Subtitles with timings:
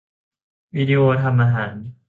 [0.75, 1.73] วิดีโอทำอาหาร